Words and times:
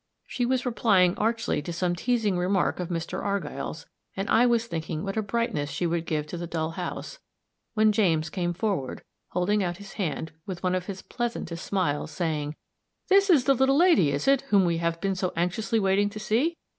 She 0.25 0.47
was 0.47 0.65
replying 0.65 1.15
archly 1.19 1.61
to 1.61 1.71
some 1.71 1.95
teasing 1.95 2.35
remark 2.35 2.79
of 2.79 2.89
Mr. 2.89 3.21
Argyll's, 3.23 3.85
and 4.17 4.27
I 4.31 4.47
was 4.47 4.65
thinking 4.65 5.03
what 5.03 5.15
a 5.15 5.21
brightness 5.21 5.69
she 5.69 5.85
would 5.85 6.07
give 6.07 6.25
to 6.25 6.37
the 6.37 6.47
dull 6.47 6.71
house, 6.71 7.19
when 7.75 7.91
James 7.91 8.31
came 8.31 8.53
forward, 8.55 9.03
holding 9.27 9.63
out 9.63 9.77
his 9.77 9.93
hand, 9.93 10.31
with 10.47 10.63
one 10.63 10.73
of 10.73 10.87
his 10.87 11.03
pleasantest 11.03 11.63
smiles, 11.63 12.09
saying, 12.09 12.55
"This 13.09 13.29
is 13.29 13.43
the 13.43 13.53
little 13.53 13.77
lady, 13.77 14.09
is 14.09 14.27
it, 14.27 14.41
whom 14.49 14.65
we 14.65 14.77
have 14.77 14.99
been 15.01 15.13
so 15.13 15.33
anxiously 15.35 15.79
waiting 15.79 16.09
to 16.09 16.19
see? 16.19 16.57